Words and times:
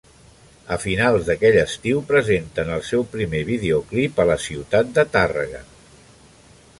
A 0.75 0.77
finals 0.83 1.27
d'aquell 1.27 1.57
estiu 1.63 1.99
presenten 2.07 2.73
el 2.77 2.81
seu 2.89 3.05
primer 3.13 3.41
videoclip 3.51 4.23
a 4.23 4.25
la 4.31 4.39
ciutat 4.47 4.91
de 4.99 5.07
Tàrrega. 5.17 5.63